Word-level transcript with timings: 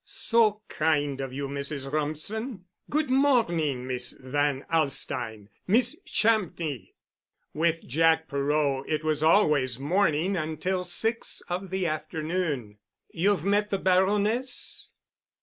"So 0.03 0.63
kind 0.67 1.21
of 1.21 1.31
you, 1.31 1.47
Mrs. 1.47 1.91
Rumsen. 1.91 2.65
Good 2.89 3.11
morning, 3.11 3.85
Miss 3.85 4.13
Van 4.13 4.65
Alstyne—Miss 4.73 5.95
Champney" 6.07 6.95
(with 7.53 7.85
Jack 7.87 8.27
Perot 8.27 8.83
it 8.87 9.03
was 9.03 9.21
always 9.21 9.77
morning 9.79 10.35
until 10.35 10.83
six 10.83 11.41
of 11.49 11.69
the 11.69 11.85
afternoon). 11.85 12.79
"You've 13.11 13.43
met 13.43 13.69
the 13.69 13.77
Baroness?" 13.77 14.91